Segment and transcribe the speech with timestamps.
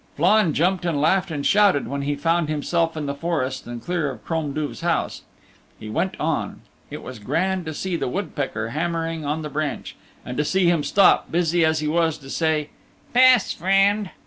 [0.17, 4.09] Flann jumped and laughed and shouted when he found himself in the forest and clear
[4.09, 5.21] of Crom Duv's house.
[5.79, 6.61] He went on.
[6.89, 9.95] It was grand to see the woodpecker hammering on the branch,
[10.25, 12.69] and to see him stop, busy as he was to say
[13.13, 14.09] "Pass, friend."